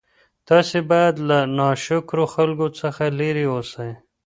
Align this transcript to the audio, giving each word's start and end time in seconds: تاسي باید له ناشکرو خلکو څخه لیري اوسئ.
تاسي 0.47 0.79
باید 0.91 1.15
له 1.29 1.39
ناشکرو 1.57 2.25
خلکو 2.35 2.67
څخه 2.79 3.03
لیري 3.19 3.45
اوسئ. 3.53 3.91